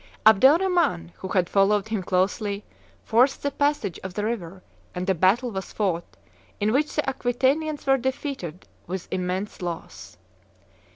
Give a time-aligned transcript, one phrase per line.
[0.25, 2.63] Abdel Rhaman who had followed him closely,
[3.03, 4.63] forced the passage of the river,
[4.95, 6.17] and a battle was fought,
[6.59, 10.17] in which the Aquitanians were defeated with immense loss.